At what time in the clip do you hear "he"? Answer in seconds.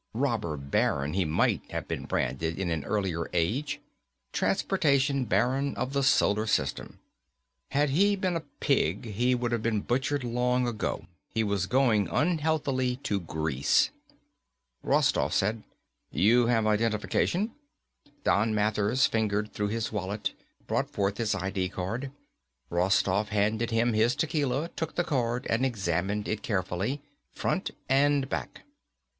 1.13-1.25, 7.91-8.15, 9.05-9.35, 11.29-11.43